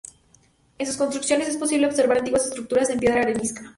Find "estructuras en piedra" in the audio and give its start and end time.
2.47-3.21